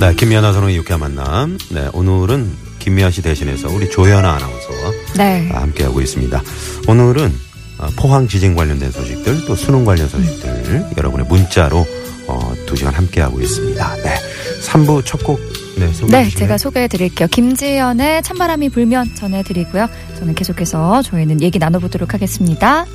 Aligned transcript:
네, 0.00 0.14
김미아 0.14 0.40
나 0.40 0.52
선호의 0.52 0.76
유쾌한 0.76 1.00
만남. 1.00 1.58
네, 1.70 1.88
오늘은 1.92 2.50
김미아 2.78 3.10
씨 3.10 3.20
대신해서 3.22 3.68
우리 3.68 3.90
조현아 3.90 4.32
아나운서와 4.32 4.92
네. 5.18 5.48
함께하고 5.52 6.00
있습니다. 6.00 6.42
오늘은 6.88 7.32
어, 7.78 7.88
포항 7.98 8.26
지진 8.26 8.54
관련된 8.54 8.90
소식들 8.90 9.44
또 9.46 9.54
수능 9.54 9.84
관련 9.84 10.08
소식들 10.08 10.86
여러분의 10.96 11.26
문자로 11.26 11.86
어, 12.28 12.54
두 12.66 12.76
시간 12.76 12.94
함께하고 12.94 13.40
있습니다. 13.40 13.96
네. 13.96 14.14
3부 14.62 15.04
첫 15.04 15.22
곡 15.22 15.38
네, 15.78 15.92
소개해 15.92 16.24
네, 16.24 16.30
제가 16.30 16.58
소개해 16.58 16.88
드릴게요. 16.88 17.28
김지연의 17.28 18.22
찬바람이 18.22 18.68
불면 18.70 19.14
전해 19.14 19.42
드리고요. 19.42 19.88
저는 20.18 20.34
계속해서 20.34 21.02
저희는 21.02 21.40
얘기 21.42 21.58
나눠보도록 21.58 22.12
하겠습니다. 22.14 22.86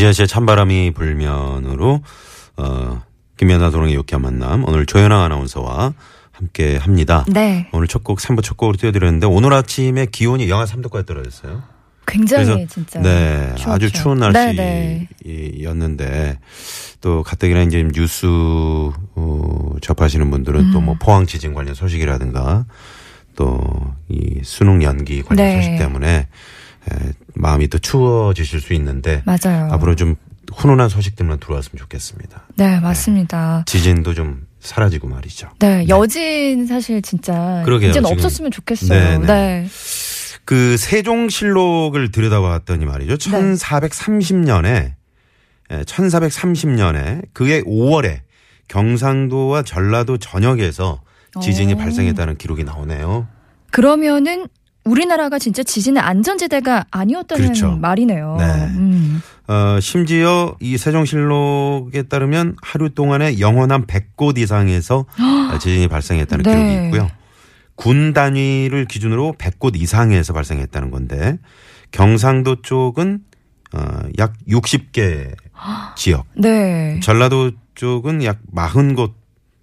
김지현 0.00 0.14
씨의 0.14 0.28
찬바람이 0.28 0.92
불면으로 0.92 2.00
어, 2.56 3.02
김미아나 3.36 3.70
선호의 3.70 3.92
유쾌한 3.92 4.22
만남 4.22 4.64
오늘 4.66 4.86
조현아 4.86 5.24
아나운서와 5.24 5.92
함께 6.32 6.78
합니다. 6.78 7.26
네. 7.28 7.68
오늘 7.72 7.86
첫 7.86 8.02
곡 8.02 8.18
3부 8.18 8.42
첫 8.42 8.56
곡으로 8.56 8.78
띄워드렸는데 8.78 9.26
오늘 9.26 9.52
아침에 9.52 10.06
기온이 10.06 10.48
영하 10.48 10.64
3도까지 10.64 11.04
떨어졌어요. 11.04 11.62
굉장히 12.06 12.66
진짜. 12.66 12.98
네, 13.00 13.52
추웠죠. 13.56 13.72
아주 13.72 13.92
추운 13.92 14.20
네, 14.20 14.30
날씨였는데 15.52 16.38
또 17.02 17.22
가뜩이나 17.22 17.60
이제 17.60 17.86
뉴스 17.92 18.26
어, 18.26 19.74
접하시는 19.82 20.30
분들은 20.30 20.72
또 20.72 20.78
음. 20.78 20.84
뭐 20.86 20.96
포항 20.98 21.26
지진 21.26 21.52
관련 21.52 21.74
소식이라든가 21.74 22.64
또 23.36 23.94
이 24.08 24.40
수능 24.44 24.82
연기 24.82 25.22
관련 25.22 25.44
네. 25.46 25.56
소식 25.56 25.76
때문에 25.76 26.26
에, 26.90 27.12
마음이 27.40 27.68
또 27.68 27.78
추워지실 27.78 28.60
수 28.60 28.74
있는데 28.74 29.22
맞아요. 29.24 29.68
앞으로 29.72 29.96
좀 29.96 30.16
훈훈한 30.52 30.88
소식들만 30.88 31.38
들어왔으면 31.40 31.78
좋겠습니다. 31.78 32.42
네, 32.56 32.80
맞습니다. 32.80 33.64
지진도 33.66 34.14
좀 34.14 34.46
사라지고 34.60 35.08
말이죠. 35.08 35.48
네, 35.58 35.86
여진 35.88 36.66
사실 36.66 37.00
진짜 37.02 37.62
그러게요, 37.64 37.90
이제는 37.90 38.08
지금. 38.08 38.18
없었으면 38.18 38.50
좋겠어요. 38.50 38.98
네, 38.98 39.18
네. 39.18 39.26
네. 39.26 39.68
그 40.44 40.76
세종실록을 40.76 42.10
들여다봤더니 42.10 42.84
말이죠. 42.84 43.16
네. 43.30 43.54
1430년에 43.54 44.94
1430년에 45.70 47.22
그해 47.32 47.62
5월에 47.62 48.20
경상도와 48.68 49.62
전라도 49.62 50.18
전역에서 50.18 51.02
지진이 51.40 51.74
오. 51.74 51.76
발생했다는 51.76 52.36
기록이 52.38 52.64
나오네요. 52.64 53.28
그러면은 53.70 54.48
우리나라가 54.84 55.38
진짜 55.38 55.62
지진의 55.62 56.02
안전지대가 56.02 56.86
아니었다는 56.90 57.44
그렇죠. 57.44 57.72
말이네요. 57.76 58.36
네. 58.38 58.44
음. 58.76 59.22
어, 59.46 59.78
심지어 59.80 60.54
이 60.60 60.78
세종실록에 60.78 62.04
따르면 62.04 62.56
하루 62.62 62.90
동안에 62.90 63.40
영원한 63.40 63.86
100곳 63.86 64.38
이상에서 64.38 65.06
지진이 65.60 65.88
발생했다는 65.88 66.42
네. 66.44 66.50
기록이 66.50 66.84
있고요. 66.86 67.10
군 67.74 68.12
단위를 68.12 68.84
기준으로 68.84 69.34
100곳 69.38 69.76
이상에서 69.76 70.32
발생했다는 70.32 70.90
건데 70.90 71.38
경상도 71.90 72.62
쪽은 72.62 73.20
어, 73.72 74.00
약 74.18 74.34
60개 74.48 75.34
지역, 75.96 76.26
네. 76.36 76.98
전라도 77.02 77.52
쪽은 77.74 78.24
약 78.24 78.38
40곳 78.54 79.12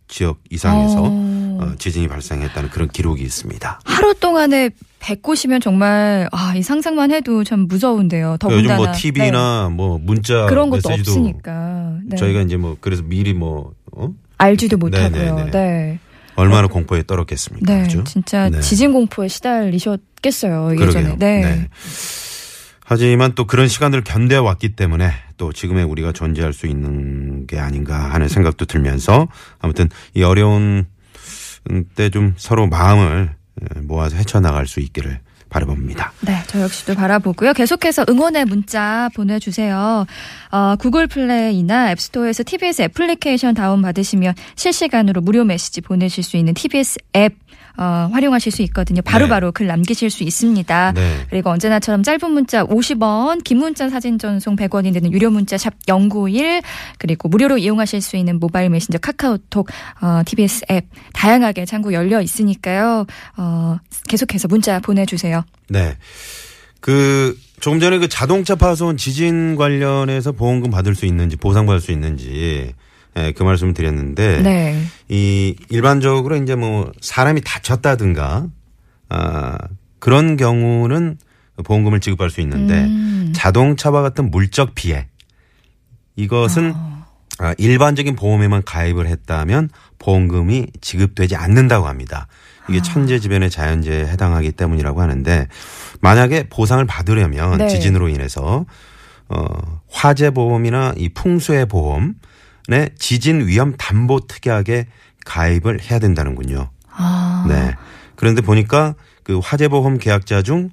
지역 0.07 0.39
이상에서 0.49 1.03
어. 1.03 1.36
어, 1.59 1.75
지진이 1.77 2.07
발생했다는 2.07 2.69
그런 2.69 2.87
기록이 2.87 3.23
있습니다. 3.23 3.79
하루 3.85 4.13
동안에 4.13 4.69
100곳이면 4.99 5.61
정말 5.61 6.27
아, 6.31 6.53
이 6.55 6.61
상상만 6.61 7.11
해도 7.11 7.43
참 7.43 7.67
무서운데요. 7.67 8.37
더군다나 8.39 8.63
요즘 8.63 8.75
뭐 8.75 8.85
네. 8.87 8.97
TV나 8.97 9.69
뭐 9.69 9.99
문자 10.01 10.45
그런 10.47 10.69
것도 10.69 10.89
없으니까. 10.89 11.97
네. 12.05 12.15
저희가 12.17 12.41
이제 12.41 12.57
뭐 12.57 12.77
그래서 12.79 13.03
미리 13.03 13.33
뭐 13.33 13.73
어? 13.91 14.09
알지도 14.37 14.77
네, 14.77 14.79
못하고요. 14.79 15.35
네, 15.35 15.45
네. 15.45 15.51
네. 15.51 15.99
얼마나 16.35 16.67
공포에 16.67 17.03
떨었겠습니까? 17.03 17.73
네. 17.73 17.83
그죠? 17.83 18.03
진짜 18.03 18.49
네. 18.49 18.61
지진 18.61 18.93
공포에 18.93 19.27
시달리셨겠어요. 19.27 20.73
예전에. 20.73 20.91
그러게요. 20.91 21.15
네. 21.17 21.69
하지만 22.89 23.33
또 23.35 23.45
그런 23.45 23.67
시간들을 23.67 24.03
견뎌왔기 24.05 24.75
때문에 24.75 25.11
또 25.35 25.51
지금의 25.51 25.83
우리가 25.83 26.13
존재할 26.13 26.53
수 26.53 26.67
있는 26.67 27.45
게 27.45 27.59
아닌가 27.59 28.13
하는 28.13 28.29
생각도 28.29 28.65
들면서 28.65 29.27
아무튼 29.59 29.89
이 30.13 30.23
어려운 30.23 30.85
때 31.95 32.09
좀 32.09 32.33
서로 32.37 32.67
마음을 32.67 33.35
모아서 33.83 34.15
헤쳐나갈 34.15 34.67
수 34.67 34.79
있기를 34.79 35.19
바라봅니다. 35.49 36.13
네, 36.21 36.41
저 36.47 36.61
역시도 36.61 36.95
바라보고요. 36.95 37.53
계속해서 37.53 38.05
응원의 38.09 38.45
문자 38.45 39.09
보내주세요. 39.15 40.05
어, 40.51 40.75
구글 40.77 41.07
플레이나 41.07 41.91
앱스토어에서 41.91 42.43
TBS 42.43 42.83
애플리케이션 42.83 43.53
다운받으시면 43.53 44.33
실시간으로 44.55 45.21
무료 45.21 45.43
메시지 45.43 45.81
보내실 45.81 46.23
수 46.23 46.37
있는 46.37 46.53
TBS 46.53 46.99
앱 47.15 47.33
어, 47.77 48.09
활용하실 48.11 48.51
수 48.51 48.63
있거든요. 48.63 49.01
바로바로 49.03 49.51
글 49.51 49.67
남기실 49.67 50.09
수 50.09 50.23
있습니다. 50.23 50.93
네. 50.93 51.25
그리고 51.29 51.51
언제나처럼 51.51 52.01
짧은 52.01 52.31
문자 52.31 52.65
50원, 52.65 53.43
긴 53.43 53.59
문자 53.59 53.87
사진 53.87 54.17
전송 54.17 54.55
100원이 54.55 54.93
되는 54.93 55.13
유료 55.13 55.29
문자 55.29 55.57
샵 55.57 55.73
091, 55.85 56.63
그리고 56.97 57.29
무료로 57.29 57.59
이용하실 57.59 58.01
수 58.01 58.17
있는 58.17 58.39
모바일 58.39 58.71
메신저 58.71 58.97
카카오톡, 58.97 59.69
어, 60.01 60.21
TBS 60.25 60.65
앱 60.71 60.85
다양하게 61.13 61.65
창구 61.65 61.93
열려 61.93 62.19
있으니까요. 62.19 63.05
어, 63.37 63.77
계속해서 64.07 64.47
문자 64.47 64.79
보내주세요. 64.79 65.36
네. 65.69 65.97
그 66.79 67.37
조금 67.59 67.79
전에 67.79 67.97
그 67.97 68.07
자동차 68.07 68.55
파손 68.55 68.97
지진 68.97 69.55
관련해서 69.55 70.31
보험금 70.31 70.69
받을 70.69 70.95
수 70.95 71.05
있는지 71.05 71.35
보상받을 71.35 71.81
수 71.81 71.91
있는지 71.91 72.73
예, 73.17 73.31
그 73.31 73.43
말씀 73.43 73.73
드렸는데 73.73 74.41
네. 74.41 74.83
이 75.09 75.55
일반적으로 75.69 76.35
이제 76.35 76.55
뭐 76.55 76.91
사람이 77.01 77.41
다쳤다든가 77.41 78.47
아 79.09 79.57
그런 79.99 80.37
경우는 80.37 81.17
보험금을 81.63 81.99
지급할 81.99 82.29
수 82.29 82.41
있는데 82.41 82.83
음. 82.83 83.33
자동차와 83.35 84.01
같은 84.03 84.29
물적 84.29 84.75
피해 84.75 85.07
이것은 86.15 86.73
아, 87.39 87.53
일반적인 87.57 88.15
보험에만 88.15 88.63
가입을 88.63 89.07
했다면 89.07 89.69
보험금이 89.99 90.67
지급되지 90.81 91.35
않는다고 91.35 91.87
합니다. 91.87 92.27
이게 92.69 92.81
천재지변의 92.81 93.49
자연재해에 93.49 94.07
해당하기 94.07 94.51
때문이라고 94.53 95.01
하는데 95.01 95.47
만약에 96.01 96.49
보상을 96.49 96.83
받으려면 96.85 97.57
네. 97.57 97.67
지진으로 97.69 98.09
인해서 98.09 98.65
어 99.29 99.45
화재 99.89 100.29
보험이나 100.31 100.93
이 100.97 101.09
풍수해 101.09 101.65
보험에 101.65 102.89
지진 102.97 103.47
위험 103.47 103.73
담보 103.77 104.27
특약에 104.27 104.87
가입을 105.25 105.81
해야 105.81 105.99
된다는군요. 105.99 106.69
아. 106.91 107.45
네. 107.47 107.73
그런데 108.15 108.41
보니까 108.41 108.95
그 109.23 109.39
화재 109.39 109.67
보험 109.67 109.97
계약자 109.97 110.41
중 110.41 110.69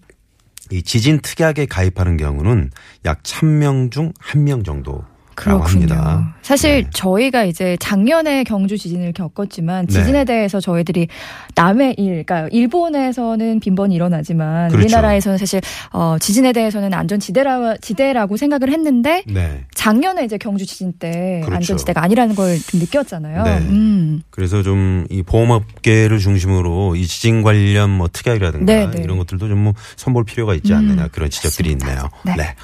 이 0.70 0.82
지진 0.82 1.20
특약에 1.20 1.66
가입하는 1.66 2.16
경우는 2.16 2.70
약 3.04 3.22
1000명 3.22 3.90
중 3.90 4.12
1명 4.14 4.64
정도. 4.64 5.04
그렇군요. 5.34 5.64
합니다. 5.94 6.34
사실 6.42 6.82
네. 6.84 6.90
저희가 6.92 7.44
이제 7.44 7.76
작년에 7.80 8.44
경주 8.44 8.76
지진을 8.76 9.12
겪었지만 9.12 9.86
네. 9.86 9.92
지진에 9.94 10.24
대해서 10.24 10.60
저희들이 10.60 11.08
남의 11.54 11.94
일, 11.98 12.24
그러니까 12.24 12.48
일본에서는 12.52 13.60
빈번히 13.60 13.94
일어나지만 13.94 14.68
그렇죠. 14.68 14.84
우리나라에서는 14.84 15.38
사실 15.38 15.60
어, 15.92 16.16
지진에 16.20 16.52
대해서는 16.52 16.92
안전 16.92 17.18
지대라 17.20 17.76
지대라고 17.80 18.36
생각을 18.36 18.70
했는데 18.70 19.22
네. 19.26 19.64
작년에 19.74 20.24
이제 20.24 20.36
경주 20.38 20.66
지진 20.66 20.92
때 20.98 21.40
그렇죠. 21.44 21.56
안전 21.56 21.76
지대가 21.78 22.02
아니라는 22.02 22.34
걸 22.34 22.44
좀 22.66 22.80
느꼈잖아요. 22.80 23.42
네. 23.44 23.58
음. 23.58 24.22
그래서 24.30 24.62
좀 24.62 25.06
이 25.10 25.22
보험업계를 25.22 26.18
중심으로 26.18 26.96
이 26.96 27.06
지진 27.06 27.42
관련 27.42 27.90
뭐 27.90 28.08
특약이라든가 28.12 28.64
네, 28.72 28.90
네. 28.90 29.02
이런 29.02 29.18
것들도 29.18 29.48
좀 29.48 29.54
뭐 29.64 29.72
선볼 29.96 30.24
필요가 30.24 30.54
있지 30.54 30.74
않느냐 30.74 31.04
음, 31.04 31.08
그런 31.12 31.30
지적들이 31.30 31.74
맞습니다. 31.74 32.08
있네요. 32.24 32.36
네. 32.36 32.54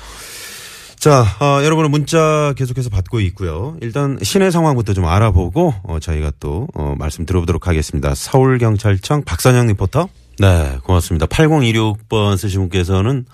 네. 1.01 1.09
자, 1.09 1.25
어, 1.41 1.65
여러분의 1.65 1.89
문자 1.89 2.53
계속해서 2.59 2.91
받고 2.91 3.21
있고요. 3.21 3.75
일단 3.81 4.19
시내 4.21 4.51
상황부터 4.51 4.93
좀 4.93 5.07
알아보고 5.07 5.73
어, 5.83 5.99
저희가 5.99 6.31
또 6.41 6.69
어, 6.75 6.95
말씀 6.99 7.25
들어보도록 7.25 7.67
하겠습니다. 7.67 8.15
서울경찰청 8.15 9.25
박선영 9.25 9.69
리포터. 9.69 10.11
네, 10.41 10.79
고맙습니다. 10.85 11.25
8026번 11.25 12.37
쓰신 12.37 12.61
분께서는 12.61 13.25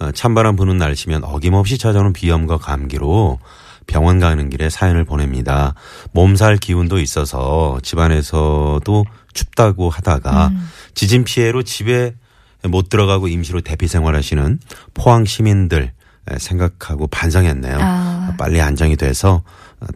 어, 0.00 0.10
찬바람 0.10 0.56
부는 0.56 0.78
날씨면 0.78 1.22
어김없이 1.22 1.78
찾아오는 1.78 2.12
비염과 2.12 2.58
감기로 2.58 3.38
병원 3.86 4.18
가는 4.18 4.50
길에 4.50 4.68
사연을 4.68 5.04
보냅니다. 5.04 5.74
몸살 6.10 6.56
기운도 6.56 6.98
있어서 6.98 7.78
집안에서도 7.84 9.04
춥다고 9.32 9.90
하다가 9.90 10.50
지진 10.94 11.22
피해로 11.22 11.62
집에 11.62 12.16
못 12.64 12.88
들어가고 12.88 13.28
임시로 13.28 13.60
대피 13.60 13.86
생활하시는 13.86 14.58
포항 14.94 15.24
시민들 15.24 15.92
생각하고 16.38 17.06
반성했네요. 17.08 17.78
아. 17.80 18.34
빨리 18.38 18.60
안정이 18.60 18.96
돼서 18.96 19.42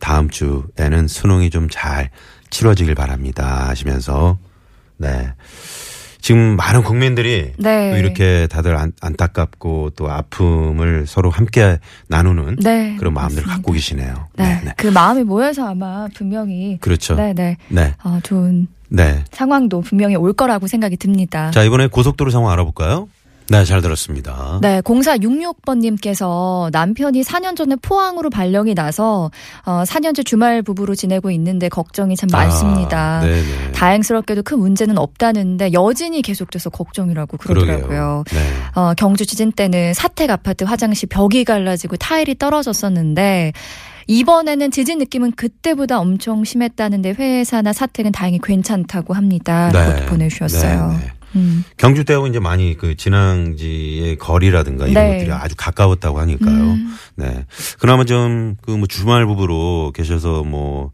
다음 0.00 0.28
주에는 0.30 1.08
수능이 1.08 1.50
좀 1.50 1.68
잘 1.70 2.10
치러지길 2.50 2.94
바랍니다 2.94 3.68
하시면서 3.68 4.38
네. 4.98 5.32
지금 6.20 6.56
많은 6.56 6.82
국민들이 6.82 7.52
네. 7.56 7.90
또 7.92 7.96
이렇게 7.98 8.46
다들 8.50 8.76
안, 8.76 8.92
안타깝고 9.00 9.90
또 9.90 10.10
아픔을 10.10 11.06
서로 11.06 11.30
함께 11.30 11.78
나누는 12.08 12.56
네, 12.62 12.96
그런 12.98 13.14
마음들을 13.14 13.42
맞습니다. 13.42 13.52
갖고 13.52 13.72
계시네요. 13.72 14.28
네, 14.36 14.62
그 14.76 14.88
마음이 14.88 15.22
모여서 15.22 15.68
아마 15.68 16.08
분명히 16.14 16.78
그렇죠. 16.80 17.14
네, 17.14 17.32
네. 17.32 17.56
네. 17.68 17.94
어, 18.02 18.18
좋은 18.22 18.66
네. 18.88 19.22
상황도 19.32 19.82
분명히 19.82 20.16
올 20.16 20.32
거라고 20.32 20.66
생각이 20.66 20.96
듭니다. 20.96 21.50
자, 21.52 21.62
이번에 21.62 21.86
고속도로 21.88 22.30
상황 22.30 22.52
알아볼까요? 22.52 23.08
네, 23.48 23.64
잘 23.64 23.80
들었습니다. 23.80 24.58
네, 24.60 24.80
0466번님께서 24.80 26.70
남편이 26.72 27.22
4년 27.22 27.56
전에 27.56 27.76
포항으로 27.76 28.28
발령이 28.30 28.74
나서 28.74 29.30
어, 29.64 29.82
4년째 29.84 30.24
주말 30.24 30.62
부부로 30.62 30.94
지내고 30.94 31.30
있는데 31.30 31.68
걱정이 31.68 32.16
참 32.16 32.28
많습니다. 32.32 33.18
아, 33.18 33.20
네네. 33.20 33.72
다행스럽게도 33.72 34.42
큰 34.42 34.58
문제는 34.58 34.98
없다는데 34.98 35.72
여진이 35.72 36.22
계속돼서 36.22 36.70
걱정이라고 36.70 37.36
그러더라고요. 37.36 38.24
네. 38.32 38.40
어, 38.74 38.94
경주 38.96 39.24
지진 39.26 39.52
때는 39.52 39.94
사택 39.94 40.30
아파트 40.30 40.64
화장실 40.64 41.08
벽이 41.08 41.44
갈라지고 41.44 41.96
타일이 41.96 42.36
떨어졌었는데 42.36 43.52
이번에는 44.08 44.70
지진 44.70 44.98
느낌은 44.98 45.32
그때보다 45.32 45.98
엄청 45.98 46.44
심했다는데 46.44 47.14
회사나 47.18 47.72
사택은 47.72 48.12
다행히 48.12 48.38
괜찮다고 48.42 49.14
합니다. 49.14 49.70
네. 49.72 50.06
보내주셨어요. 50.06 50.88
네, 50.88 51.06
네. 51.06 51.12
음. 51.36 51.64
경주대하고 51.76 52.26
이제 52.26 52.38
많이 52.40 52.76
그 52.76 52.96
진앙지의 52.96 54.16
거리라든가 54.18 54.86
이런 54.86 55.04
네. 55.04 55.12
것들이 55.18 55.32
아주 55.32 55.54
가까웠다고 55.56 56.18
하니까요. 56.20 56.54
음. 56.56 56.96
네. 57.16 57.44
그나마 57.78 58.04
좀 58.04 58.56
그 58.62 58.76
뭐 58.76 58.86
주말 58.86 59.26
부부로 59.26 59.92
계셔서 59.94 60.42
뭐 60.44 60.90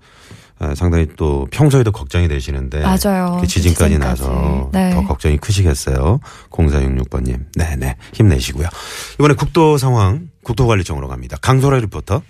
아, 0.59 0.75
상당히 0.77 1.09
또 1.17 1.49
평소에도 1.51 1.91
걱정이 1.91 2.29
되시는데 2.29 2.81
맞아요. 2.83 3.33
이렇게 3.35 3.47
지진까지 3.49 3.95
지진까지. 3.95 3.99
나서 3.99 4.71
네. 4.73 4.91
더 4.95 5.03
걱정이 5.05 5.37
크시겠어요. 5.39 6.21
0466번님. 6.51 7.47
네네. 7.57 7.97
힘내시고요. 8.13 8.69
이번에 9.15 9.35
국도 9.35 9.77
상황 9.79 10.29
국토관리청으로 10.45 11.09
갑니다. 11.09 11.37
강소라 11.43 11.79
리포터. 11.81 12.23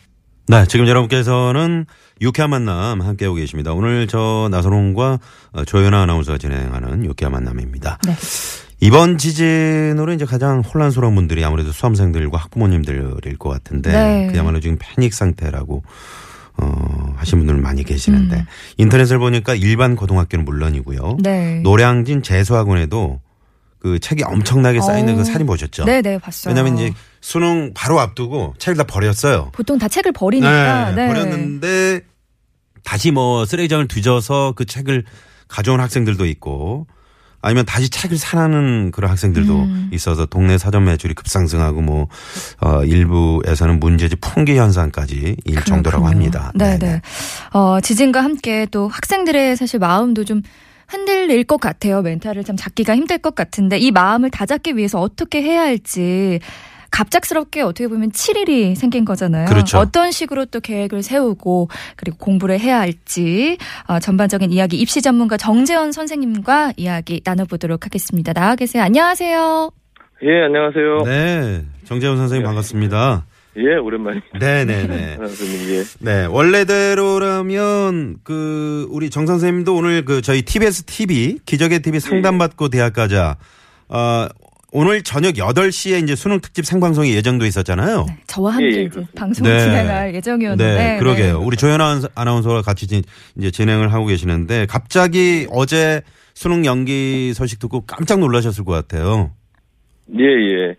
네, 0.49 0.67
지금 0.67 0.89
여러분께서는 0.89 1.87
유쾌한 2.21 2.51
만남 2.51 3.01
함께하고 3.01 3.37
계십니다. 3.37 3.73
오늘 3.73 4.07
저 4.07 4.49
나선홍과 4.51 5.19
어, 5.53 5.65
조연아 5.65 6.03
아나운서가 6.03 6.39
진행하는 6.39 7.05
유쾌한 7.05 7.33
만남입니다. 7.33 7.99
네. 8.07 8.15
이번 8.81 9.17
지진으로 9.17 10.13
이제 10.13 10.25
가장 10.25 10.61
혼란스러운 10.61 11.15
분들이 11.15 11.45
아무래도 11.45 11.71
수험생들과 11.71 12.37
학부모님들일 12.39 13.39
것 13.39 13.49
같은데 13.49 13.93
네. 13.93 14.29
그야말로 14.33 14.59
지금 14.59 14.77
패닉 14.81 15.15
상태라고 15.15 15.85
어, 16.59 17.15
하신 17.17 17.39
분들 17.39 17.57
많이 17.59 17.85
계시는데 17.85 18.37
음. 18.37 18.45
인터넷을 18.79 19.19
보니까 19.19 19.55
일반 19.55 19.95
고등학교는 19.95 20.45
물론이고요. 20.45 21.19
네. 21.23 21.61
노량진 21.61 22.23
재수학원에도 22.23 23.21
그 23.83 23.99
책이 23.99 24.23
엄청나게 24.23 24.81
쌓이는 24.81 25.15
어. 25.15 25.17
그 25.17 25.25
사진 25.25 25.45
보셨죠? 25.45 25.85
네, 25.85 26.03
네, 26.03 26.17
봤어요. 26.17 26.55
왜냐면 26.55 26.79
이제 26.79 26.95
수능 27.21 27.73
바로 27.75 27.99
앞두고 27.99 28.55
책을 28.59 28.77
다 28.77 28.85
버렸어요. 28.85 29.51
보통 29.53 29.77
다 29.77 29.89
책을 29.89 30.13
버리니까 30.13 30.93
네. 30.93 31.09
버렸는데 31.09 32.03
다시 32.85 33.11
뭐 33.11 33.45
쓰레기장을 33.45 33.89
뒤져서 33.89 34.53
그 34.55 34.67
책을 34.67 35.03
가져온 35.49 35.81
학생들도 35.81 36.27
있고 36.27 36.87
아니면 37.41 37.65
다시 37.65 37.91
책을 37.91 38.19
사는 38.19 38.93
그런 38.93 39.11
학생들도 39.11 39.53
음. 39.53 39.91
있어서 39.93 40.27
동네 40.27 40.59
서점 40.59 40.85
매출이 40.85 41.15
급상승하고 41.15 41.81
뭐 41.83 42.07
어, 42.61 42.85
일부에서는 42.85 43.81
문제지 43.81 44.15
풍기 44.15 44.57
현상까지 44.57 45.39
일 45.45 45.65
정도라고. 45.65 46.07
합니다. 46.07 46.53
네, 46.55 46.79
네 46.79 46.79
네. 46.79 46.93
네. 46.93 47.03
어, 47.53 47.81
지진과 47.81 48.23
함께 48.23 48.65
또 48.71 48.87
학생들의 48.87 49.57
사실 49.57 49.81
마음도 49.81 50.25
좀 50.25 50.43
흔들릴 50.93 51.45
것 51.45 51.59
같아요. 51.59 52.03
멘탈을 52.03 52.45
참 52.45 52.57
잡기가 52.57 52.95
힘들 52.95 53.19
것 53.19 53.35
같은데 53.35 53.79
이 53.79 53.91
마음을 53.91 54.31
다잡기 54.31 54.77
위해서 54.77 55.01
어떻게 55.01 55.43
해야 55.43 55.63
할지 55.63 56.41
갑작스럽게 56.91 57.63
어떻게 57.63 57.89
보면 57.89 58.11
7일이 58.11 58.75
생긴 58.77 59.07
거잖아요. 59.07 59.47
그렇죠. 59.47 59.79
어떤 59.79 60.11
식으로 60.11 60.45
또 60.45 60.61
계획을 60.61 61.03
세우고 61.03 61.69
그리고 61.97 62.19
공부를 62.19 62.61
해야 62.61 62.79
할지 62.79 63.57
어, 63.89 63.99
전반적인 63.99 64.53
이야기 64.53 64.77
입시 64.77 65.01
전문가 65.01 65.39
정재원 65.39 65.91
선생님과 65.93 66.75
이야기 66.77 67.23
나눠보도록 67.25 67.87
하겠습니다. 67.87 68.35
나와 68.35 68.55
계세요. 68.55 68.83
안녕하세요. 68.83 69.71
예, 70.25 70.45
안녕하세요. 70.45 70.99
네, 71.07 71.65
정재훈 71.85 72.19
선생님 72.19 72.45
반갑습니다. 72.45 73.25
예, 73.57 73.77
오랜만입니다. 73.77 74.39
네네네. 74.39 75.17
선생님, 75.21 75.71
예. 75.75 75.85
네, 76.01 76.25
원래대로라면 76.27 78.17
그 78.25 78.87
우리 78.91 79.11
정 79.11 79.27
선생님도 79.27 79.75
오늘 79.75 80.05
그 80.05 80.23
저희 80.23 80.43
TBS 80.43 80.85
TV 80.85 81.39
기적의 81.45 81.81
TV 81.81 82.01
상담받고 82.01 82.69
대학 82.71 82.95
가자 82.95 83.37
어 83.89 84.27
오늘 84.75 85.03
저녁 85.03 85.35
8시에 85.35 86.03
이제 86.03 86.17
수능 86.17 86.41
특집 86.41 86.65
생방송이 86.65 87.13
예정돼 87.15 87.47
있었잖아요. 87.47 88.07
네, 88.09 88.17
저와 88.27 88.55
함께 88.55 88.71
예, 88.75 88.79
예, 88.79 88.83
이제 88.85 89.05
방송을 89.15 89.53
네. 89.53 89.61
진행할 89.61 90.15
예정이었는데 90.15 90.75
네, 90.75 90.99
그러게요. 90.99 91.39
네. 91.41 91.45
우리 91.45 91.59
조연아 91.59 92.01
아나운서와 92.15 92.63
같이 92.63 92.87
진- 92.87 93.03
이제 93.37 93.51
진행을 93.51 93.93
하고 93.93 94.07
계시는데 94.07 94.65
갑자기 94.67 95.47
어제 95.51 96.01
수능 96.33 96.65
연기 96.65 97.35
소식 97.35 97.59
듣고 97.59 97.83
깜짝 97.85 98.19
놀라셨을 98.21 98.65
것 98.65 98.73
같아요. 98.73 99.33
예, 100.19 100.25
예. 100.25 100.77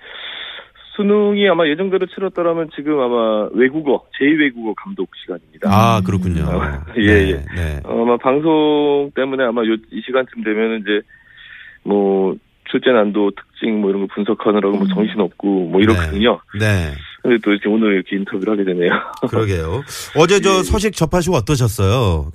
수능이 0.95 1.48
아마 1.50 1.68
예정대로 1.68 2.06
치렀더라면 2.06 2.69
지금 2.75 3.00
아마 3.00 3.48
외국어, 3.54 4.06
제2외국어 4.19 4.74
감독 4.78 5.10
시간입니다. 5.22 5.69
아, 5.69 6.01
그렇군요. 6.06 6.45
아, 6.45 6.86
예, 6.98 7.01
네, 7.01 7.30
예. 7.30 7.34
네. 7.56 7.80
어, 7.84 8.04
아마 8.04 8.18
방송 8.18 9.12
때문에 9.16 9.44
아마 9.44 9.62
요, 9.62 9.73
이 9.92 10.02
시간쯤 10.06 10.44
되면은 10.44 10.81
이제 10.81 11.02
뭐 11.83 12.35
출제 12.69 12.92
난도 12.92 13.31
특징 13.31 13.81
뭐 13.81 13.90
이런 13.90 14.07
거 14.07 14.14
분석하느라고 14.14 14.78
뭐 14.78 14.88
정신 14.88 15.19
없고 15.19 15.68
뭐 15.69 15.81
이렇거든요. 15.81 16.40
네. 16.59 16.94
근데 17.21 17.38
또 17.44 17.52
이렇게 17.52 17.69
오늘 17.69 17.95
이렇게 17.95 18.16
인터뷰를 18.16 18.54
하게 18.54 18.64
되네요. 18.64 18.92
그러게요. 19.30 19.81
어제 20.18 20.42
저 20.42 20.59
예. 20.59 20.64
소식 20.64 20.94
접하시고 20.94 21.35
어떠셨어요? 21.38 22.31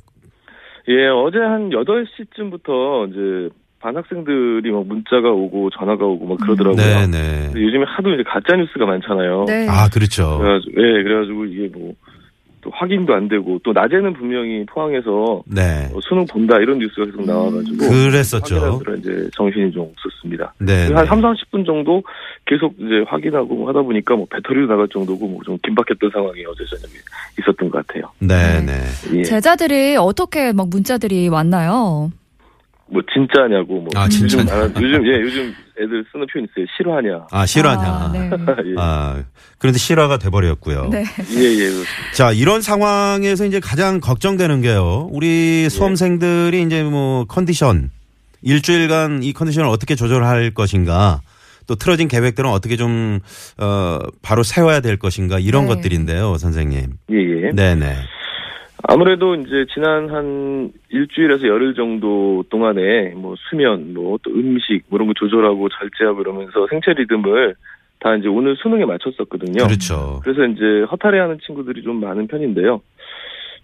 예, 0.88 1.07
어제 1.09 1.38
한 1.38 1.71
8시쯤부터 1.71 3.11
이제 3.11 3.55
반 3.80 3.97
학생들이 3.97 4.70
막 4.73 4.87
문자가 4.87 5.30
오고 5.30 5.70
전화가 5.70 6.04
오고 6.04 6.26
막 6.26 6.38
그러더라고요. 6.40 6.76
네, 6.85 7.06
네. 7.06 7.44
근데 7.47 7.62
요즘에 7.62 7.85
하도 7.87 8.12
이제 8.14 8.23
가짜 8.25 8.56
뉴스가 8.56 8.85
많잖아요. 8.87 9.44
네. 9.47 9.68
아, 9.68 9.88
그렇죠. 9.88 10.38
그래가지고, 10.38 10.73
예, 10.82 11.02
그래가지고 11.04 11.44
이게 11.47 11.68
뭐, 11.73 11.92
또 12.61 12.70
확인도 12.75 13.14
안 13.14 13.28
되고, 13.28 13.61
또 13.62 13.73
낮에는 13.73 14.14
분명히 14.14 14.66
포항에서 14.66 15.44
네. 15.47 15.88
어, 15.94 16.00
수능 16.02 16.26
본다 16.26 16.56
이런 16.58 16.78
뉴스가 16.80 17.04
계속 17.06 17.25
나와가지고. 17.25 17.76
그랬었죠. 17.88 18.56
확인하느라 18.56 18.94
이제 18.97 19.30
정신이 19.35 19.70
좀 19.70 19.92
없었습니다. 19.97 20.54
네. 20.58 20.87
한 20.92 20.94
네. 20.97 21.06
3, 21.06 21.20
40분 21.23 21.64
정도 21.64 22.02
계속 22.47 22.75
이제 22.78 23.04
확인하고 23.06 23.54
뭐 23.54 23.68
하다 23.68 23.82
보니까 23.82 24.16
뭐 24.16 24.26
배터리도 24.28 24.66
나갈 24.66 24.88
정도고 24.88 25.28
뭐 25.28 25.38
좀 25.44 25.56
긴박했던 25.62 26.11
상황이 26.12 26.44
어제 26.47 26.64
저녁에 26.64 26.94
있었던 27.38 27.70
것 27.70 27.87
같아요. 27.87 28.11
네, 28.18 28.61
네. 28.61 28.73
네. 29.12 29.18
예. 29.18 29.23
제자들이 29.23 29.94
어떻게 29.97 30.52
막 30.52 30.68
문자들이 30.68 31.28
왔나요? 31.28 32.11
뭐 32.90 33.02
진짜냐고 33.12 33.80
뭐. 33.80 33.88
아, 33.95 34.09
진짜냐. 34.09 34.42
요즘, 34.45 34.54
아, 34.54 34.80
요즘, 34.80 35.07
예, 35.07 35.21
요즘 35.21 35.54
애들 35.78 36.04
쓰는 36.11 36.26
표현 36.33 36.47
있어요. 36.50 36.66
실화냐. 36.76 37.26
아, 37.30 37.47
실화냐. 37.47 37.83
아, 37.83 38.11
네. 38.12 38.30
예. 38.71 38.75
아, 38.78 39.23
그런데 39.59 39.78
실화가 39.78 40.18
돼버렸고요. 40.18 40.88
네. 40.90 41.04
예, 41.37 41.42
예. 41.42 41.71
자, 42.14 42.33
이런 42.33 42.62
상황에서 42.62 43.45
이제 43.45 43.61
가장 43.61 44.00
걱정되는 44.00 44.62
게요. 44.62 45.09
우리 45.12 45.68
수험생들이 45.68 46.62
이제 46.62 46.83
뭐 46.83 47.25
컨디션, 47.26 47.90
일주일간 48.42 49.23
이 49.23 49.33
컨디션을 49.33 49.68
어떻게 49.68 49.95
조절할 49.95 50.52
것인가, 50.52 51.21
또 51.66 51.75
틀어진 51.75 52.09
계획들은 52.09 52.49
어떻게 52.49 52.76
좀, 52.76 53.21
어, 53.59 53.99
바로 54.23 54.42
세워야 54.42 54.80
될 54.80 54.97
것인가, 54.99 55.38
이런 55.38 55.66
네. 55.66 55.75
것들인데요, 55.75 56.38
선생님. 56.38 56.92
예, 57.11 57.14
예. 57.14 57.50
네네. 57.52 57.97
아무래도 58.85 59.35
이제 59.35 59.66
지난 59.75 60.08
한 60.08 60.70
일주일에서 60.90 61.49
열흘 61.49 61.75
정도 61.75 62.44
동안에 62.49 63.14
뭐 63.16 63.35
수면, 63.50 63.92
뭐 63.94 64.18
또 64.23 64.30
음식, 64.30 64.82
뭐 64.88 64.99
이런 64.99 65.08
거 65.08 65.14
조절하고 65.14 65.68
절제하고 65.68 66.20
이러면서 66.20 66.66
생체 66.70 66.92
리듬을 66.92 67.54
다 68.00 68.14
이제 68.14 68.28
오늘 68.28 68.56
수능에 68.56 68.85
맞췄었거든요. 68.85 69.66
그렇죠. 69.66 70.20
그래서 70.23 70.44
이제 70.47 70.82
허탈해하는 70.90 71.38
친구들이 71.44 71.82
좀 71.82 72.00
많은 72.00 72.28
편인데요. 72.28 72.80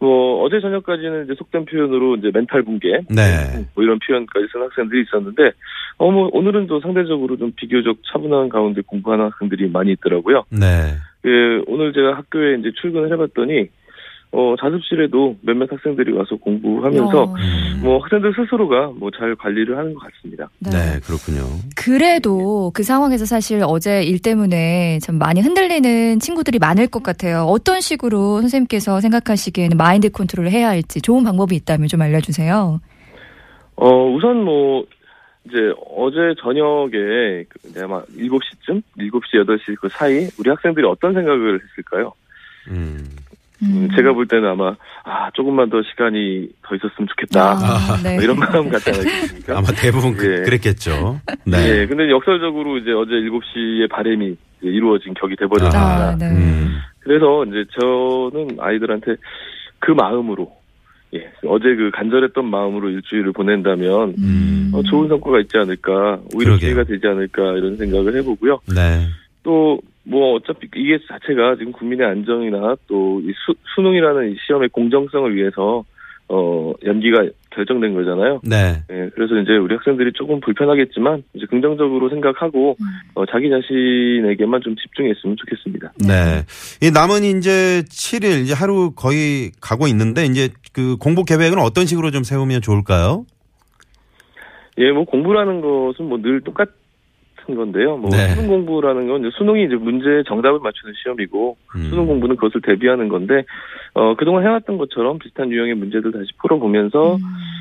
뭐 0.01 0.43
어제 0.43 0.61
저녁까지는 0.61 1.25
이제 1.25 1.35
속된 1.39 1.67
표현으로 1.67 2.17
이제 2.17 2.31
멘탈 2.35 2.63
붕괴, 2.65 2.91
네. 3.09 3.65
뭐 3.75 3.85
이런 3.85 4.01
표현까지 4.01 4.47
쓴 4.53 4.63
학생들이 4.63 5.03
있었는데, 5.03 5.53
어 5.99 6.11
뭐 6.11 6.29
오늘은 6.33 6.67
또 6.67 6.81
상대적으로 6.81 7.37
좀 7.37 7.53
비교적 7.55 7.99
차분한 8.13 8.49
가운데 8.49 8.83
공부하는 8.85 9.27
학생들이 9.27 9.69
많이 9.71 9.93
있더라고요. 9.93 10.43
네. 10.51 10.97
예, 11.25 11.63
오늘 11.69 11.93
제가 11.93 12.15
학교에 12.17 12.57
이제 12.59 12.73
출근을 12.81 13.13
해봤더니 13.13 13.69
어 14.37 14.57
자습실에도 14.61 15.37
몇몇 15.43 15.71
학생들이 15.71 16.13
와서 16.13 16.35
공부하면서 16.35 17.23
어, 17.23 17.35
음. 17.35 17.81
뭐 17.85 18.03
학생들 18.03 18.35
스스로가 18.35 18.93
뭐 18.97 19.11
잘 19.17 19.35
관리를 19.37 19.79
하는 19.79 19.95
것 19.95 20.01
같습니다. 20.01 20.51
네. 20.59 20.71
네, 20.71 21.01
그렇군요. 21.01 21.43
그래도 21.77 22.73
그 22.75 22.83
상황에서 22.83 23.25
사실 23.25 23.63
어제 23.65 24.03
일 24.03 24.21
때문에 24.21 24.99
참 25.01 25.19
많이 25.19 25.41
흔들리는 25.41 26.19
친구들이 26.19 26.59
많을 26.59 26.89
것 26.89 27.03
같아요. 27.03 27.45
어떤 27.45 27.81
식으로 27.81 28.41
선생님께서 28.41 29.01
생각하시기에는 29.01 29.77
마인드 29.77 30.11
컨트롤을 30.11 30.51
해야 30.51 30.69
할지 30.69 31.01
좋은 31.01 31.23
방법이 31.23 31.55
있다면 31.55 31.87
좀 31.89 32.03
알려주세요. 32.03 32.81
어 33.77 34.13
우선 34.13 34.43
뭐 34.43 34.85
이제 35.47 35.57
어제 35.97 36.35
저녁에 36.41 37.45
그 37.49 37.69
이제 37.69 37.83
아마 37.83 38.03
7시쯤, 38.03 38.83
7시 38.99 39.45
8시 39.45 39.77
그 39.81 39.89
사이 39.91 40.27
우리 40.39 40.51
학생들이 40.51 40.87
어떤 40.87 41.15
생각을 41.15 41.61
했을까요? 41.63 42.13
음. 42.69 43.05
음, 43.65 43.89
제가 43.97 44.13
볼 44.13 44.27
때는 44.29 44.49
아마 44.49 44.77
아 45.05 45.31
조금만 45.35 45.71
더 45.71 45.83
시간이 45.83 46.49
더 46.63 46.75
있었으면 46.75 47.09
좋겠다. 47.09 47.53
아, 47.53 47.97
네. 48.03 48.15
뭐 48.15 48.23
이런 48.23 48.39
마음 48.39 48.69
같지 48.69 48.91
않으십니까? 48.91 49.59
아마 49.59 49.69
대부분 49.69 50.15
그, 50.17 50.39
예. 50.39 50.43
그랬겠죠. 50.43 51.21
네. 51.47 51.81
예, 51.81 51.87
근데 51.87 52.11
역설적으로 52.11 52.79
이제 52.79 52.93
어제 52.93 53.13
7시에 53.13 53.91
바램이 53.91 54.37
이루어진 54.61 55.15
격이 55.15 55.37
돼버렸습니다. 55.37 56.09
아, 56.11 56.17
네. 56.17 56.27
음. 56.27 56.79
그래서 57.01 57.45
이제 57.45 57.65
저는 57.79 58.57
아이들한테 58.59 59.17
그 59.79 59.91
마음으로, 59.93 60.51
예, 61.15 61.31
어제 61.47 61.75
그 61.75 61.91
간절했던 61.93 62.47
마음으로 62.47 62.89
일주일을 62.89 63.33
보낸다면, 63.33 64.15
음. 64.19 64.71
어, 64.75 64.83
좋은 64.83 65.09
성과가 65.09 65.41
있지 65.41 65.59
않을까, 65.59 66.21
오히려 66.35 66.53
그러게요. 66.53 66.59
기회가 66.59 66.85
되지 66.85 67.07
않을까, 67.07 67.43
이런 67.53 67.77
생각을 67.77 68.17
해보고요. 68.17 68.61
네. 68.75 69.07
또, 69.43 69.79
뭐, 70.05 70.35
어차피 70.35 70.69
이게 70.77 70.99
자체가 71.09 71.57
지금 71.57 71.73
국민의 71.73 72.07
안정이나 72.07 72.77
또 72.87 73.21
이 73.21 73.33
수능이라는 73.75 74.33
이 74.33 74.37
시험의 74.47 74.69
공정성을 74.71 75.35
위해서, 75.35 75.85
어, 76.29 76.73
연기가 76.85 77.25
결정된 77.51 77.95
거잖아요. 77.95 78.41
네. 78.43 78.83
예, 78.91 79.11
그래서 79.15 79.37
이제 79.39 79.53
우리 79.57 79.75
학생들이 79.75 80.13
조금 80.15 80.41
불편하겠지만, 80.41 81.23
이제 81.35 81.47
긍정적으로 81.47 82.09
생각하고, 82.09 82.77
음. 82.81 82.87
어, 83.15 83.27
자기 83.27 83.51
자신에게만 83.51 84.61
좀 84.63 84.75
집중했으면 84.77 85.37
좋겠습니다. 85.37 85.93
네. 86.07 86.45
이 86.83 86.91
남은 86.91 87.25
이제 87.25 87.83
7일 87.89 88.43
이제 88.43 88.55
하루 88.55 88.93
거의 88.97 89.53
가고 89.61 89.87
있는데 89.89 90.25
이제 90.25 90.49
그 90.73 90.97
공부 90.97 91.25
계획은 91.25 91.59
어떤 91.59 91.87
식으로 91.87 92.11
좀 92.11 92.25
세우면 92.25 92.63
좋을까요? 92.63 93.27
예, 94.79 94.91
뭐 94.91 95.05
공부라는 95.05 95.61
것은 95.61 96.07
뭐 96.07 96.19
늘 96.21 96.41
똑같 96.41 96.69
은 97.49 97.57
건데요. 97.57 97.97
뭐 97.97 98.11
네. 98.11 98.29
수능 98.29 98.49
공부라는 98.49 99.07
건 99.07 99.21
이제 99.21 99.31
수능이 99.37 99.65
이제 99.65 99.75
문제 99.75 100.23
정답을 100.27 100.61
맞추는 100.61 100.95
시험이고 101.03 101.57
음. 101.77 101.83
수능 101.91 102.07
공부는 102.07 102.37
그것을 102.37 102.63
대비하는 102.63 103.09
건데 103.09 103.45
어 103.93 104.15
그동안 104.17 104.45
해왔던 104.45 104.79
것처럼 104.79 105.19
비슷한 105.19 105.51
유형의 105.51 105.75
문제들 105.75 106.13
다시 106.13 106.27
풀어보면서 106.41 107.17
음. 107.17 107.21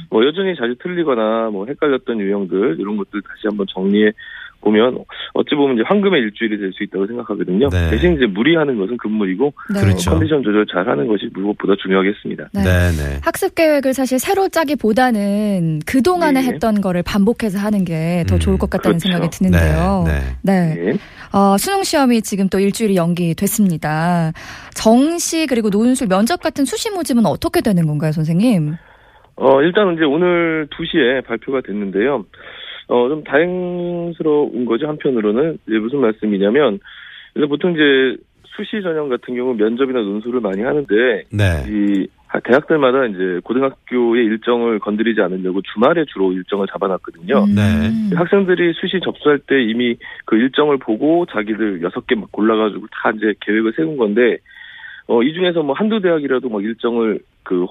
뭐 0.09 0.25
여전히 0.25 0.55
자주 0.55 0.75
틀리거나 0.79 1.49
뭐 1.51 1.65
헷갈렸던 1.65 2.19
유형들 2.19 2.77
이런 2.79 2.97
것들 2.97 3.21
다시 3.21 3.47
한번 3.47 3.65
정리해 3.69 4.11
보면 4.63 5.05
어찌 5.33 5.55
보면 5.55 5.75
이제 5.75 5.83
황금의 5.87 6.21
일주일이 6.21 6.57
될 6.59 6.73
수 6.73 6.83
있다고 6.83 7.05
생각하거든요. 7.07 7.69
네. 7.69 7.89
대신 7.91 8.15
이제 8.15 8.25
무리하는 8.25 8.77
것은 8.77 8.97
금물이고 8.97 9.53
네. 9.73 9.81
그렇죠. 9.81 10.11
어, 10.11 10.13
컨디션 10.15 10.41
조절 10.43 10.65
잘하는 10.65 11.07
것이 11.07 11.29
무엇보다 11.33 11.73
중요하겠습니다. 11.81 12.49
네. 12.53 12.63
네, 12.63 12.69
네. 12.91 13.19
학습 13.23 13.53
계획을 13.55 13.93
사실 13.93 14.17
새로 14.19 14.49
짜기보다는 14.49 15.79
그 15.85 16.01
동안에 16.01 16.41
네. 16.41 16.47
했던 16.47 16.81
거를 16.81 17.03
반복해서 17.03 17.59
하는 17.59 17.85
게더 17.85 18.35
음, 18.35 18.39
좋을 18.39 18.57
것 18.57 18.69
같다는 18.69 18.97
그렇죠. 18.97 19.11
생각이 19.11 19.29
드는데요. 19.29 20.05
네, 20.07 20.75
네. 20.75 20.97
어, 21.31 21.57
수능 21.57 21.83
시험이 21.83 22.21
지금 22.21 22.49
또 22.49 22.59
일주일이 22.59 22.95
연기됐습니다. 22.95 24.31
정시 24.75 25.45
그리고 25.47 25.69
논술 25.69 26.07
면접 26.07 26.41
같은 26.41 26.65
수시 26.65 26.89
모집은 26.91 27.25
어떻게 27.25 27.61
되는 27.61 27.85
건가요, 27.87 28.11
선생님? 28.11 28.75
어, 29.35 29.61
일단 29.61 29.93
이제 29.93 30.03
오늘 30.03 30.67
2시에 30.67 31.25
발표가 31.25 31.61
됐는데요. 31.61 32.25
어, 32.87 33.09
좀 33.09 33.23
다행스러운 33.23 34.65
거죠, 34.65 34.87
한편으로는. 34.87 35.59
이제 35.67 35.77
무슨 35.77 35.99
말씀이냐면, 35.99 36.79
이제 37.35 37.45
보통 37.45 37.73
이제 37.73 38.17
수시 38.45 38.81
전형 38.83 39.09
같은 39.09 39.35
경우 39.35 39.53
면접이나 39.55 40.01
논술을 40.01 40.39
많이 40.41 40.61
하는데, 40.61 41.23
네. 41.31 41.63
이 41.67 42.07
대학들마다 42.43 43.05
이제 43.05 43.39
고등학교의 43.43 44.25
일정을 44.25 44.79
건드리지 44.79 45.21
않으려고 45.21 45.61
주말에 45.61 46.03
주로 46.05 46.33
일정을 46.33 46.65
잡아놨거든요. 46.71 47.45
네. 47.45 47.61
음. 47.89 48.09
학생들이 48.15 48.73
수시 48.73 48.99
접수할 49.03 49.37
때 49.39 49.61
이미 49.63 49.95
그 50.25 50.35
일정을 50.35 50.77
보고 50.77 51.27
자기들 51.27 51.83
여섯 51.83 52.07
개 52.07 52.15
막 52.15 52.31
골라가지고 52.31 52.87
다 52.91 53.11
이제 53.15 53.33
계획을 53.41 53.73
세운 53.75 53.97
건데, 53.97 54.37
어, 55.07 55.21
이 55.21 55.33
중에서 55.33 55.61
뭐 55.63 55.75
한두 55.75 56.01
대학이라도 56.01 56.49
막 56.49 56.63
일정을 56.63 57.19
그 57.43 57.65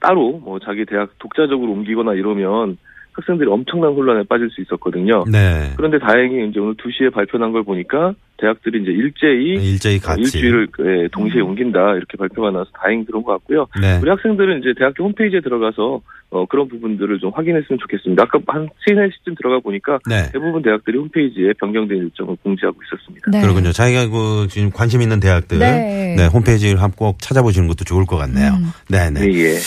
따로 0.00 0.40
뭐 0.42 0.58
자기 0.58 0.84
대학 0.84 1.16
독자적으로 1.18 1.70
옮기거나 1.72 2.14
이러면 2.14 2.78
학생들이 3.12 3.48
엄청난 3.50 3.92
혼란에 3.92 4.22
빠질 4.24 4.48
수 4.50 4.60
있었거든요. 4.62 5.24
네. 5.30 5.72
그런데 5.76 5.98
다행히 5.98 6.48
이제 6.48 6.58
오늘 6.58 6.74
2시에 6.74 7.12
발표난 7.12 7.52
걸 7.52 7.62
보니까 7.62 8.14
대학들이 8.38 8.82
이제 8.82 8.90
일제히 8.90 9.70
일제히 9.72 9.98
같이. 9.98 10.22
일주일을 10.22 10.68
예, 10.80 11.08
동시에 11.12 11.40
옮긴다 11.40 11.94
이렇게 11.94 12.16
발표가 12.16 12.50
나서 12.50 12.70
다행스러운 12.82 13.22
것 13.22 13.32
같고요. 13.32 13.66
네. 13.80 14.00
우리 14.02 14.10
학생들은 14.10 14.60
이제 14.60 14.74
대학교 14.76 15.04
홈페이지에 15.04 15.40
들어가서 15.40 16.00
어, 16.30 16.46
그런 16.46 16.66
부분들을 16.66 17.18
좀 17.18 17.30
확인했으면 17.34 17.78
좋겠습니다. 17.78 18.22
아까 18.22 18.40
한 18.48 18.68
3, 18.88 18.96
4시쯤 18.96 19.36
들어가 19.36 19.60
보니까 19.60 19.98
네. 20.08 20.30
대부분 20.32 20.62
대학들이 20.62 20.96
홈페이지에 20.98 21.52
변경된 21.60 21.98
일정을 21.98 22.36
공지하고 22.42 22.78
있었습니다. 22.84 23.30
네. 23.30 23.42
그렇군요. 23.42 23.70
자기가 23.70 24.08
그 24.08 24.48
지금 24.48 24.70
관심 24.70 25.02
있는 25.02 25.20
대학들 25.20 25.58
네. 25.58 26.14
네, 26.16 26.26
홈페이지를 26.26 26.80
한번 26.80 26.96
꼭 26.96 27.18
찾아보시는 27.20 27.68
것도 27.68 27.84
좋을 27.84 28.06
것 28.06 28.16
같네요. 28.16 28.52
음. 28.52 28.70
네, 28.88 29.10
네. 29.10 29.20
네, 29.20 29.38
예. 29.40 29.58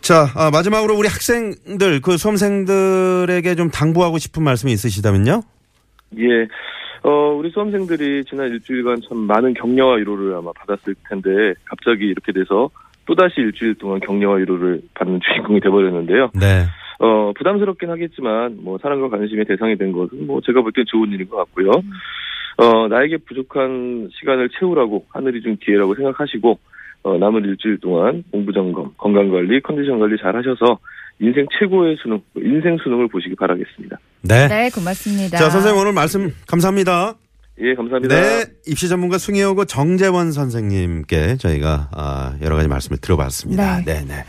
자, 0.00 0.26
아, 0.34 0.50
마지막으로 0.50 0.96
우리 0.96 1.08
학생들, 1.08 2.00
그 2.00 2.16
수험생들에게 2.16 3.54
좀 3.54 3.70
당부하고 3.70 4.18
싶은 4.18 4.42
말씀이 4.42 4.72
있으시다면요? 4.72 5.42
예. 6.18 6.48
어, 7.02 7.34
우리 7.38 7.50
수험생들이 7.50 8.24
지난 8.24 8.48
일주일간 8.50 9.02
참 9.08 9.18
많은 9.18 9.54
격려와 9.54 9.96
위로를 9.96 10.34
아마 10.34 10.52
받았을 10.52 10.94
텐데, 11.08 11.54
갑자기 11.64 12.06
이렇게 12.06 12.32
돼서 12.32 12.70
또다시 13.06 13.40
일주일 13.40 13.74
동안 13.74 14.00
격려와 14.00 14.36
위로를 14.36 14.82
받는 14.94 15.20
주인공이 15.24 15.60
돼버렸는데요. 15.60 16.30
네. 16.34 16.64
어, 16.98 17.32
부담스럽긴 17.36 17.90
하겠지만, 17.90 18.58
뭐, 18.62 18.78
사랑과 18.78 19.08
관심의 19.08 19.44
대상이 19.46 19.76
된 19.76 19.92
것은 19.92 20.26
뭐, 20.26 20.40
제가 20.40 20.60
볼 20.62 20.72
땐 20.72 20.84
좋은 20.88 21.10
일인 21.12 21.28
것 21.28 21.36
같고요. 21.36 21.70
어, 22.58 22.88
나에게 22.88 23.18
부족한 23.18 24.10
시간을 24.12 24.50
채우라고 24.58 25.06
하늘이 25.10 25.40
준 25.40 25.56
기회라고 25.56 25.94
생각하시고, 25.94 26.58
어, 27.02 27.16
남은 27.16 27.44
일주일 27.44 27.78
동안 27.80 28.22
공부 28.30 28.52
점검, 28.52 28.92
건강 28.96 29.30
관리, 29.30 29.60
컨디션 29.62 29.98
관리 29.98 30.16
잘 30.20 30.36
하셔서 30.36 30.78
인생 31.18 31.46
최고의 31.58 31.96
수능, 32.02 32.20
인생 32.36 32.76
수능을 32.82 33.08
보시기 33.08 33.34
바라겠습니다. 33.36 33.98
네. 34.22 34.48
네, 34.48 34.70
고맙습니다. 34.70 35.38
자, 35.38 35.50
선생님 35.50 35.80
오늘 35.80 35.92
말씀 35.92 36.32
감사합니다. 36.46 37.14
예, 37.62 37.74
감사합니다. 37.74 38.14
네. 38.14 38.44
입시 38.66 38.88
전문가 38.88 39.18
숭이호고 39.18 39.66
정재원 39.66 40.32
선생님께 40.32 41.36
저희가 41.36 41.90
아, 41.92 42.36
여러 42.42 42.56
가지 42.56 42.68
말씀을 42.68 42.98
들어봤습니다. 42.98 43.82
네, 43.84 44.02
네. 44.06 44.24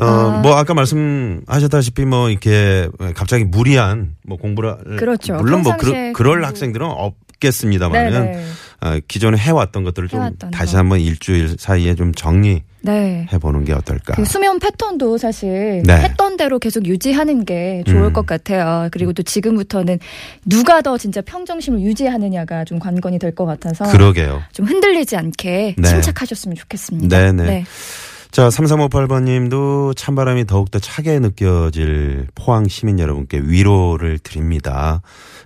어, 0.00 0.06
아. 0.06 0.40
뭐 0.42 0.56
아까 0.56 0.72
말씀하셨다시피 0.72 2.06
뭐 2.06 2.30
이렇게 2.30 2.88
갑자기 3.14 3.44
무리한 3.44 4.16
뭐 4.26 4.38
공부를 4.38 4.96
그렇죠. 4.98 5.36
물론 5.36 5.62
뭐 5.62 5.76
그러, 5.76 6.12
그럴. 6.14 6.44
학생들은 6.44 6.86
없겠습니다만은 6.86 8.24
네, 8.24 8.32
네. 8.32 8.44
아, 8.44 8.61
기존에 9.08 9.36
해왔던 9.38 9.84
것들을 9.84 10.08
좀 10.08 10.20
해왔던 10.20 10.50
다시 10.50 10.72
거. 10.72 10.78
한번 10.78 11.00
일주일 11.00 11.56
사이에 11.58 11.94
좀 11.94 12.12
정리해 12.14 12.62
네. 12.82 13.26
보는 13.40 13.64
게 13.64 13.72
어떨까. 13.72 14.14
그 14.14 14.24
수면 14.24 14.58
패턴도 14.58 15.18
사실 15.18 15.82
네. 15.86 16.00
했던 16.00 16.36
대로 16.36 16.58
계속 16.58 16.86
유지하는 16.86 17.44
게 17.44 17.84
좋을 17.86 18.02
음. 18.06 18.12
것 18.12 18.26
같아요. 18.26 18.88
그리고 18.90 19.12
또 19.12 19.22
지금부터는 19.22 19.98
누가 20.46 20.82
더 20.82 20.98
진짜 20.98 21.20
평정심을 21.22 21.80
유지하느냐가 21.80 22.64
좀 22.64 22.78
관건이 22.78 23.18
될 23.18 23.32
것 23.34 23.46
같아서 23.46 23.90
그러게요. 23.90 24.42
좀 24.52 24.66
흔들리지 24.66 25.16
않게 25.16 25.76
네. 25.78 25.88
침착하셨으면 25.88 26.56
좋겠습니다. 26.56 27.16
네, 27.16 27.32
네. 27.32 27.64
자, 28.30 28.48
3358번 28.48 29.24
님도 29.24 29.94
찬바람이 29.94 30.46
더욱더 30.46 30.78
차게 30.78 31.18
느껴질 31.20 32.26
포항 32.34 32.66
시민 32.66 32.98
여러분께 32.98 33.38
위로를 33.44 34.18
드립니다. 34.18 35.02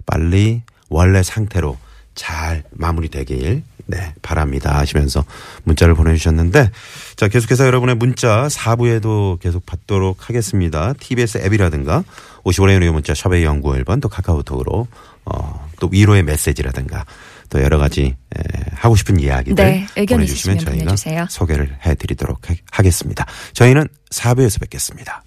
빨리 0.06 0.62
원래 0.88 1.22
상태로 1.22 1.76
잘 2.16 2.64
마무리되길 2.72 3.62
네, 3.88 4.14
바랍니다 4.20 4.76
하시면서 4.78 5.24
문자를 5.62 5.94
보내주셨는데 5.94 6.70
자, 7.14 7.28
계속해서 7.28 7.66
여러분의 7.66 7.94
문자 7.94 8.48
4부에도 8.48 9.38
계속 9.38 9.64
받도록 9.64 10.28
하겠습니다. 10.28 10.92
TBS 10.98 11.38
앱이라든가 11.38 12.02
50원의 12.44 12.74
유료 12.74 12.92
문자 12.92 13.14
샵의 13.14 13.44
연구 13.44 13.70
1번 13.74 14.00
또 14.00 14.08
카카오톡으로 14.08 14.88
어, 15.26 15.68
또 15.78 15.88
위로의 15.92 16.24
메시지라든가 16.24 17.04
또 17.48 17.62
여러 17.62 17.78
가지 17.78 18.16
에, 18.36 18.40
하고 18.74 18.96
싶은 18.96 19.20
이야기들 19.20 19.54
네, 19.64 19.86
보내주시면 20.06 20.58
저희가 20.58 20.84
보내주세요. 20.84 21.26
소개를 21.30 21.76
해드리도록 21.86 22.50
하- 22.50 22.54
하겠습니다. 22.72 23.24
저희는 23.52 23.86
4부에서 24.10 24.60
뵙겠습니다. 24.62 25.22